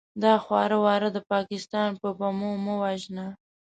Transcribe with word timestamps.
دا 0.23 0.33
خواره 0.43 0.77
واره 0.85 1.09
د 1.13 1.17
پاکستان 1.31 1.89
په 2.01 2.09
بمو 2.17 2.51
مه 2.65 2.73
وژنه! 2.81 3.27